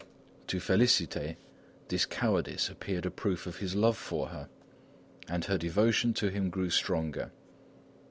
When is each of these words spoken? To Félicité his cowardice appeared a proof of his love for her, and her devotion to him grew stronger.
To 0.47 0.57
Félicité 0.57 1.35
his 1.87 2.07
cowardice 2.07 2.69
appeared 2.69 3.05
a 3.05 3.11
proof 3.11 3.45
of 3.45 3.57
his 3.57 3.75
love 3.75 3.95
for 3.97 4.29
her, 4.29 4.49
and 5.29 5.45
her 5.45 5.59
devotion 5.59 6.11
to 6.15 6.31
him 6.31 6.49
grew 6.49 6.71
stronger. 6.71 7.29